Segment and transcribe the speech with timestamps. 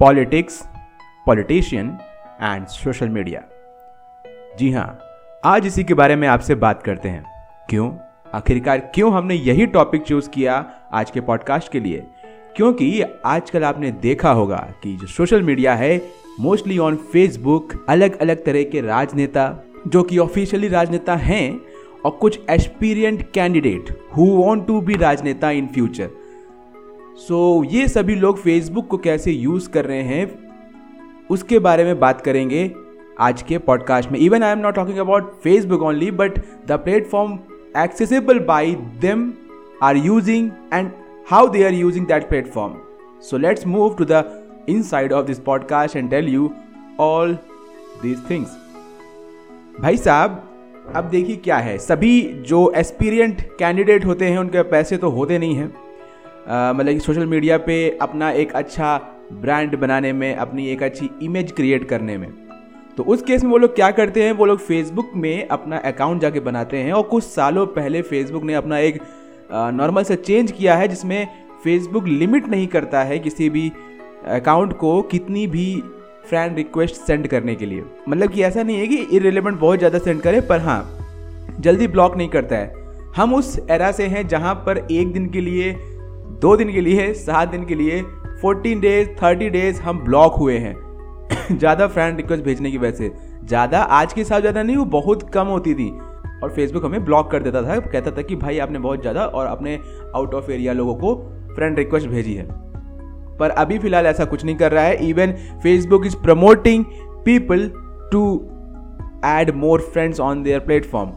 [0.00, 0.62] Politics
[1.26, 1.98] politician
[2.42, 3.42] and social media
[4.58, 5.00] जी हाँ
[5.44, 7.24] आज इसी के बारे में आपसे बात करते हैं।
[7.70, 7.92] क्यों?
[8.34, 12.06] आखिरकार क्यों हमने यही टॉपिक चूज़ किया आज के पॉडकास्ट के लिए?
[12.56, 16.02] क्योंकि आजकल आपने देखा होगा कि जो सोशल मीडिया है
[16.40, 21.60] मोस्टली ऑन फेसबुक अलग अलग तरह के राजनेता, जो कि ऑफिशियली राजनेता हैं,
[22.04, 26.10] और कुछ experienced candidate who want to be राजनेता इन फ्यूचर
[27.16, 30.26] सो so, ये सभी लोग फेसबुक को कैसे यूज़ कर रहे हैं
[31.30, 32.70] उसके बारे में बात करेंगे
[33.20, 37.38] आज के पॉडकास्ट में। Even I am not talking about Facebook only but the platform
[37.78, 39.32] accessible by them
[39.82, 40.90] are using and
[41.30, 42.74] how they are using that platform
[43.22, 44.22] so let's move to the
[44.82, 46.50] inside of this podcast and tell you
[47.00, 47.34] all
[48.02, 48.48] these things
[49.80, 50.42] भाई साहब
[50.96, 55.54] अब देखिए क्या है। सभी जो एक्सपीरियंट candidate होते हैं उनके पैसे तो होते नहीं
[55.54, 55.74] हैं।
[56.46, 58.96] मतलब कि सोशल मीडिया पे अपना एक अच्छा
[59.32, 62.28] ब्रांड बनाने में, अपनी एक अच्छी इमेज क्रिएट करने में।
[62.96, 64.32] तो उस केस में वो लोग क्या करते हैं?
[64.32, 68.54] वो लोग फेसबुक में अपना अकाउंट जाके बनाते हैं और कुछ सालों पहले फेसबुक ने
[68.54, 69.00] अपना एक
[69.50, 71.26] नॉर्मल से चेंज किया है जिसमें
[71.64, 73.70] फेसबुक लिमिट नहीं करता है किसी भी
[74.28, 75.82] अकाउंट को कितनी भी
[76.28, 79.98] फ्रेंड रिक्वेस्ट सेंड करने के लिए। मतलब कि ऐसा नहीं है कि इरेलीवेंट बहुत ज़्यादा
[79.98, 82.84] सेंड करे, पर हाँ जल्दी ब्लॉक नहीं करता है।
[83.16, 85.72] हम उस एरा से हैं जहाँ पर एक दिन के लिए
[86.40, 88.02] दो दिन के लिए, सात दिन के लिए
[88.40, 90.76] फोर्टीन डेज़ थर्टी डेज़ हम ब्लॉक हुए हैं।
[91.50, 93.12] ज़्यादा फ्रेंड रिक्वेस्ट भेजने की वजह से।
[93.44, 95.88] ज़्यादा आज के साथ ज़्यादा नहीं, वो बहुत कम होती थी।
[96.42, 99.46] और फेसबुक हमें ब्लॉक कर देता था, कहता था कि भाई आपने बहुत ज़्यादा और
[99.46, 99.78] अपने
[100.16, 101.14] आउट ऑफ़ एरिया लोगों को
[101.54, 102.46] फ्रेंड रिक्वेस्ट भेजी है।
[103.38, 106.84] पर अभी फ़िलहाल ऐसा कुछ नहीं कर रहा है। Even Facebook is promoting
[107.24, 107.70] people
[108.12, 108.24] to
[109.26, 111.10] add more friends on their platform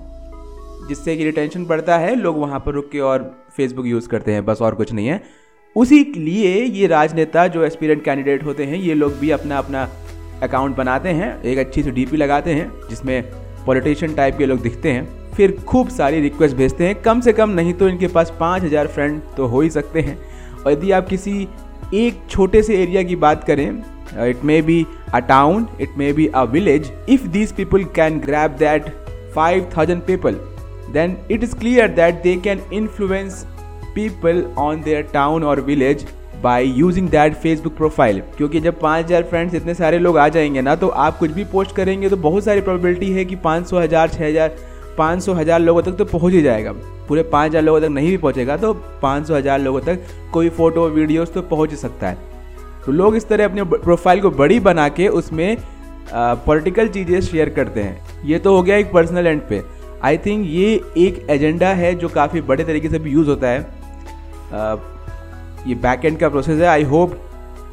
[0.89, 4.45] जिससे कि रिटेंशन बढ़ता है, लोग वहाँ पर रुक के और फेसबुक यूज़ करते हैं,
[4.45, 5.21] बस और कुछ नहीं है।
[5.75, 9.87] उसी लिए ये राजनेता जो एस्पिरेंट कैंडिडेट होते हैं, ये लोग भी अपना अपना
[10.43, 13.23] अकाउंट बनाते हैं, एक अच्छी सी डीपी लगाते हैं, जिसमें
[13.65, 17.49] पॉलिटिशियन टाइप के लोग दिखते हैं। फिर खूब सारी रिक्वेस्ट भेजते हैं, कम से कम
[17.51, 20.17] नहीं तो इनके पास पाँच हज़ार फ्रेंड तो हो ही सकते हैं।
[20.57, 21.47] और यदि आप किसी
[21.95, 23.67] एक छोटे से एरिया की बात करें
[24.19, 28.51] it may be a town it may be a village if these people can grab
[28.59, 28.89] that
[29.35, 30.39] five thousand people
[30.93, 33.43] then it is clear that they can influence
[33.95, 36.07] people on their town or village
[36.43, 40.61] by using that Facebook profile क्योंकि जब पाँच हज़ार friends इतने सारे लोग आ जाएँगे
[40.61, 43.79] ना तो आप कुछ भी पोस्ट करेंगे तो बहुत सारी प्रोबेबिलिटी है कि पाँच सौ
[43.79, 44.55] हज़ार छः हज़ार,
[44.97, 46.71] पाँच सौ हज़ार लोगों तक तो पहुँच ही जाएगा।
[47.07, 50.49] पूरे पाँच हज़ार लोगों तक नहीं भी पहुँचेगा तो पाँच सौ हज़ार लोगों तक कोई
[50.49, 52.17] फ़ोटो वीडियोस तो पहुँच सकता है।
[52.85, 55.57] तो लोग इस तरह अपने प्रोफ़ाइल को बड़ी बना के उसमें
[56.13, 59.61] पॉलिटिकल चीज़ें शेयर करते हैं। ये तो हो गया एक पर्सनल एंड पे।
[60.03, 63.59] आई थिंक ये एक एजेंडा है जो काफ़ी बड़े तरीके से भी यूज़ होता है।
[65.67, 67.17] ये बैक एंड का प्रोसेस है। आई होप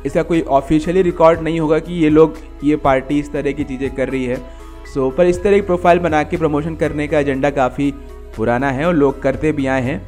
[0.07, 3.95] इसका कोई ऑफिशियली रिकॉर्ड नहीं होगा कि ये लोग ये पार्टी इस तरह की चीज़ें
[3.95, 7.19] कर रही है। सो so, पर इस तरह की प्रोफ़ाइल बना के प्रमोशन करने का
[7.19, 7.91] एजेंडा काफ़ी
[8.37, 10.01] पुराना है और लोग करते भी आए हैं।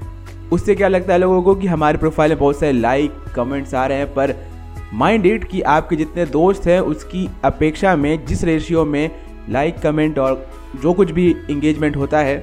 [0.50, 3.86] उससे क्या लगता है लोगों को कि हमारे प्रोफ़ाइल में बहुत सारे लाइक कमेंट्स आ
[3.86, 4.34] रहे हैं पर
[4.94, 9.10] माइंड इट कि आपके जितने दोस्त हैं उसकी अपेक्षा में जिस रेशियो में
[9.48, 10.46] लाइक कमेंट और
[10.82, 12.36] जो कुछ भी इंगेजमेंट होता है,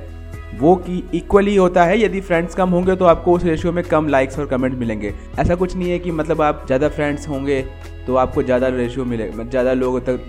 [0.55, 4.07] वो कि इक्वली होता है। यदि फ्रेंड्स कम होंगे तो आपको उस रेशियो में कम
[4.07, 7.61] लाइक्स और कमेंट मिलेंगे। ऐसा कुछ नहीं है कि मतलब आप ज़्यादा फ्रेंड्स होंगे
[8.07, 10.19] तो आपको ज़्यादा रेशियो मिलेगा ज़्यादा लोगों तक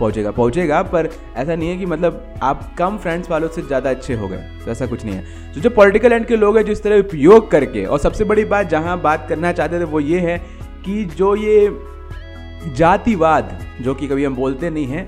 [0.00, 4.14] पहुँचेगा। पहुँचेगा, पर ऐसा नहीं है कि मतलब आप कम फ्रेंड्स वालों से ज़्यादा अच्छे
[4.14, 6.72] हो गए। तो ऐसा कुछ नहीं है। तो जो पॉलिटिकल एंड के लोग हैं, जो
[6.72, 10.20] इस तरह उपयोग करके, और सबसे बड़ी बात, जहाँ बात करना चाहते थे, वो ये
[10.20, 10.38] है
[10.84, 11.68] कि जो ये
[12.76, 15.06] जातिवाद, जो कि कभी हम बोलते नहीं हैं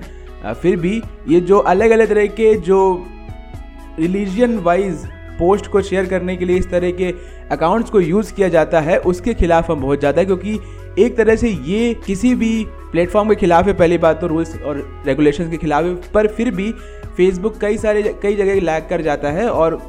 [0.53, 2.79] फिर भी ये जो अलग अलग तरह के जो
[3.99, 5.05] रिलीजियन वाइज
[5.39, 7.13] पोस्ट को शेयर करने के लिए इस तरह के
[7.51, 10.59] अकाउंट्स को यूज़ किया जाता है, उसके खिलाफ हम बहुत ज़्यादा क्योंकि
[10.99, 15.03] एक तरह से ये किसी भी प्लेटफॉर्म के खिलाफ है, पहली बात तो रूल्स और
[15.07, 16.71] रेगुलेशन के खिलाफ है, पर फिर भी
[17.17, 19.81] फेसबुक कई सारे, कई जगह लैग कर जाता है और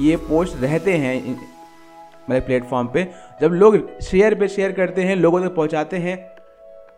[0.00, 3.06] ये पोस्ट रहते हैं मतलब प्लेटफॉर्म पे।
[3.40, 6.16] जब लोग शेयर पे शेयर करते हैं, लोगों तक पहुंचाते हैं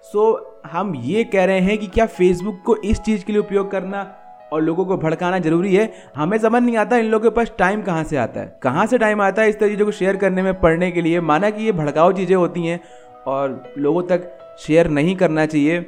[0.04, 3.70] सो हम ये कह रहे हैं कि क्या फेसबुक को इस चीज़ के लिए उपयोग
[3.70, 4.02] करना
[4.52, 5.92] और लोगों को भड़काना ज़रूरी है?
[6.16, 8.98] हमें समझ नहीं आता इन लोगों के पास टाइम कहाँ से आता है। कहाँ से
[8.98, 11.20] टाइम आता है इस तरह चीज़ों को शेयर करने में, पढ़ने के लिए?
[11.22, 12.80] माना कि ये भड़काऊ चीज़ें होती हैं
[13.26, 15.80] और लोगों तक शेयर नहीं करना चाहिए,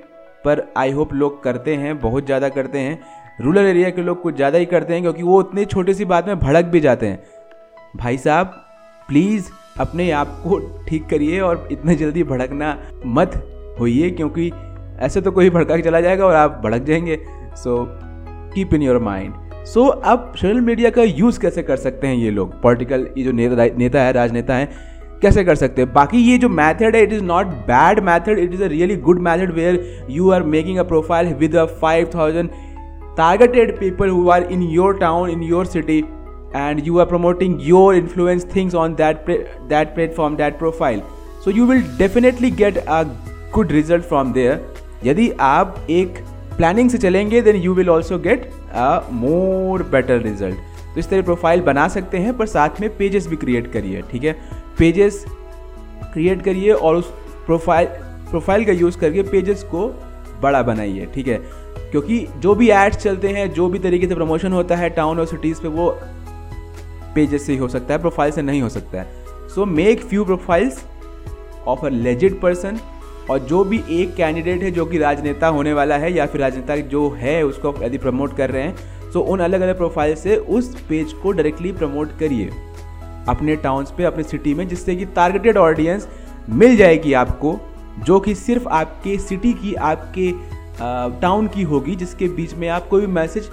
[0.44, 2.98] पर आई होप लोग करते हैं, बहुत ज़्यादा करते हैं।
[3.40, 6.26] रूरल एरिया के लोग कुछ ज़्यादा ही करते हैं क्योंकि वो उतनी छोटी सी बात
[6.26, 7.22] में भड़क भी जाते हैं।
[7.96, 8.46] भाई साहब
[9.08, 9.50] प्लीज़
[9.80, 10.58] अपने आप को
[10.88, 12.76] ठीक करिए और इतने जल्दी भड़कना
[13.06, 13.42] मत
[13.80, 14.50] होइए क्योंकि
[15.00, 17.18] ऐसे तो कोई भड़का के चला जाएगा और आप भड़क जाएँगे।
[17.56, 17.84] So
[18.54, 22.30] keep in your mind so अब सोशल मीडिया का यूज़ कैसे कर सकते हैं ये
[22.30, 22.60] लोग?
[22.62, 24.68] पॉलिटिकल ये जो नेता नेता है, राजनेता है,
[25.22, 25.92] कैसे कर सकते हैं?
[25.92, 29.20] बाकी ये जो मैथड है it is not bad method it is a really good
[29.20, 32.50] method where you are making a profile with a five thousand
[33.16, 35.98] targeted people who are in your town in your city
[36.56, 39.24] and you are promoting your influence things on that
[39.68, 41.02] that platform that profile
[41.44, 43.02] so you will definitely get a
[43.54, 46.18] good result from there यदि आप एक
[46.56, 50.56] planning से चलेंगे then you will also get a more better result
[50.94, 54.24] तो इस तरह profile बना सकते हैं, पर साथ में पेजेस भी क्रिएट करिए, ठीक
[54.24, 54.32] है?
[54.78, 55.24] पेजेस
[56.12, 57.12] क्रिएट करिए और उस
[57.46, 57.86] प्रोफ़ाइल
[58.30, 59.86] प्रोफ़ाइल का यूज़ करके पेजेस को
[60.42, 61.38] बड़ा बनाइए, ठीक है?
[61.90, 65.26] क्योंकि जो भी एड्स चलते हैं, जो भी तरीके से प्रमोशन होता है टाउन और
[65.26, 65.90] सिटीज़ पे, वो
[67.14, 70.24] पेजेस से ही हो सकता है प्रोफ़ाइल से नहीं हो सकता है। So make few
[70.24, 70.84] profiles
[71.66, 72.78] of a legit person
[73.30, 76.76] और जो भी एक कैंडिडेट है जो कि राजनेता होने वाला है या फिर राजनेता
[76.76, 80.74] जो है, उसको यदि प्रमोट कर रहे हैं तो उन अलग अलग प्रोफ़ाइल से उस
[80.88, 82.50] पेज को डायरेक्टली प्रमोट करिए।
[83.28, 86.08] अपने टाउन्स पे, अपने सिटी में, जिससे कि टारगेटेड ऑडियंस
[86.50, 87.58] मिल जाएगी आपको,
[87.98, 90.32] जो कि सिर्फ़ आपके सिटी की, आपके
[91.20, 93.44] टाउन की होगी, जिसके बीच में आप कोई भी मैसेज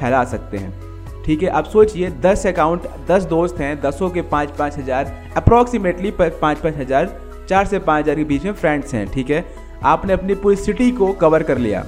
[0.00, 4.50] फैला सकते हैं। ठीक है, आप सोचिए, दस अकाउंट दस दोस्त हैं, दसों के पाँच
[4.58, 7.06] पाँच हज़ार अप्रॉक्सीमेटली पाँच पाँच हज़ार
[7.48, 9.44] चार से पाँच हज़ार के बीच में फ्रेंड्स हैं, ठीक है?
[9.84, 11.84] आपने अपनी पूरी सिटी को कवर कर लिया।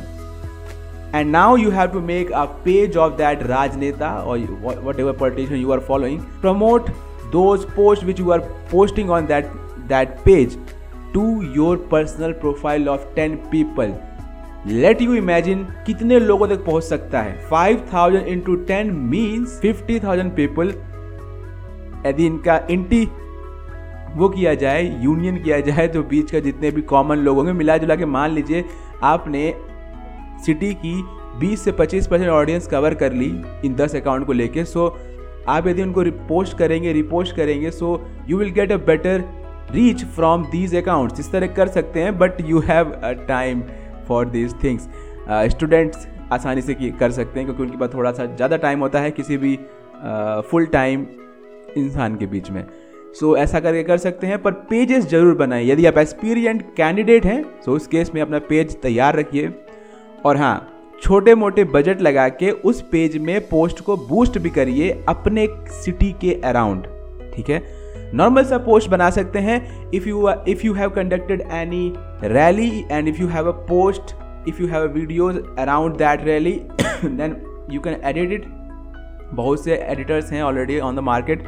[1.14, 4.38] And now you have to make a page of that राजनेता और
[5.00, 6.90] whatever politician you are following promote
[7.32, 8.38] those post which you are
[8.70, 9.46] posting on that
[9.88, 10.58] that page
[11.14, 11.24] to
[11.56, 13.94] your personal profile of ten people
[14.66, 19.98] let you imagine कितने लोगों तक पहुँच सकता है। Five thousand into ten means fifty
[20.00, 20.68] thousand people
[22.06, 23.04] यदि इनका इंटी
[24.16, 27.76] वो किया जाए यूनियन किया जाए तो बीच का जितने भी कॉमन लोग होंगे मिला
[27.76, 28.64] जुला के मान लीजिए
[29.02, 29.54] आपने
[30.46, 30.94] सिटी की
[31.40, 33.28] 20 से 25 परसेंट ऑडियंस कवर कर ली
[33.64, 34.86] इन 10 अकाउंट को लेके। सो
[35.48, 39.24] आप यदि उनको रिपोस्ट करेंगे रिपोस्ट करेंगे so you will get a better
[39.72, 43.62] reach from these accounts इस तरह कर सकते हैं but you have a time
[44.08, 44.88] for these things
[45.30, 49.10] students आसानी से कर सकते हैं क्योंकि उनके पास थोड़ा सा ज़्यादा टाइम होता है
[49.10, 49.56] किसी भी
[50.50, 51.06] फुल uh, टाइम
[51.76, 52.64] इंसान के बीच में।
[53.14, 57.24] सो so, ऐसा करके कर सकते हैं पर पेजेस ज़रूर बनाएँ। यदि आप एक्सपीरियंट कैंडिडेट
[57.26, 59.52] हैं तो उस केस में अपना पेज तैयार रखिए।
[60.26, 60.66] और हाँ
[61.02, 65.46] छोटे मोटे बजट लगा के उस पेज में पोस्ट को बूस्ट भी करिए अपने
[65.82, 66.86] सिटी के अराउंड
[67.34, 67.62] ठीक है?
[68.14, 71.92] नॉर्मल सा पोस्ट बना सकते हैं। If you if you have conducted any
[72.24, 74.14] rally and if you have a post
[74.48, 76.52] if you have a videos around that rally
[77.04, 77.36] then
[77.72, 78.44] you can edit it
[79.34, 81.42] बहुत से editors हैं already on the market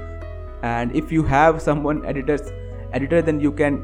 [0.62, 2.52] and if you have someone editors
[2.92, 3.80] editor then you can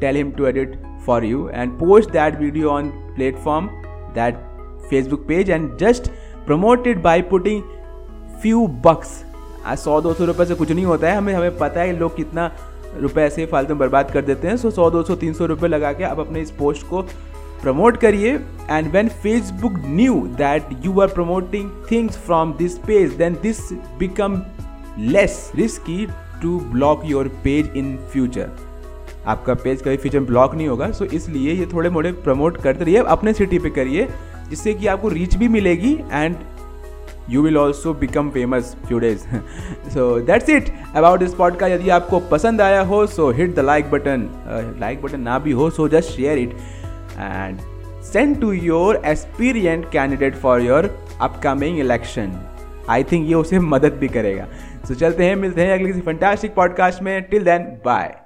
[0.00, 3.70] tell him to edit for you and post that video on platform
[4.14, 4.40] that
[4.90, 6.10] facebook page and just
[6.46, 7.62] promote it by putting
[8.40, 9.22] few bucks
[9.74, 12.50] सौ दो सौ रुपये से कुछ नहीं होता है हमें हमें पता है लोग कितना
[13.00, 15.92] रुपए ऐसे फालतू बर्बाद कर देते हैं सो सौ दो सौ तीन सौ रुपये लगा
[15.92, 17.02] के आप अपने इस पोस्ट को
[17.62, 18.32] प्रमोट करिए
[18.70, 24.36] and when Facebook knew that you are promoting things from this page then this become
[24.98, 26.06] less risky
[26.42, 28.50] to block your page in future
[29.26, 32.84] आपका पेज कभी फ्यूचर में ब्लॉक नहीं होगा सो इसलिए ये थोड़े मोड़े प्रमोट करते
[32.84, 34.08] रहिए अपने सिटी पे करिए,
[34.50, 36.36] जिससे कि आपको रीच भी मिलेगी and
[37.30, 39.20] you will also become famous few days
[39.94, 43.90] so that's it about this podcast यदि आपको पसंद आया हो so hit the like
[43.90, 44.28] button
[44.80, 46.56] like button ना भी हो so just share it
[47.18, 47.58] and
[48.02, 52.40] send to your experienced candidate for your upcoming election
[52.90, 54.46] I think ये उसे मदद भी करेगा।
[54.84, 57.22] सो चलते हैं मिलते हैं अगले किसी फंटास्टिक पॉडकास्ट में.
[57.22, 58.23] Till then bye